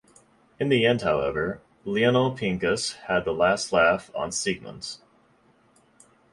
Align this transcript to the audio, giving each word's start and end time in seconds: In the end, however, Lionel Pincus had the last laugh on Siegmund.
In 0.59 0.69
the 0.69 0.83
end, 0.83 1.03
however, 1.03 1.61
Lionel 1.85 2.31
Pincus 2.31 2.93
had 3.07 3.23
the 3.23 3.31
last 3.33 3.71
laugh 3.71 4.09
on 4.15 4.31
Siegmund. 4.31 4.97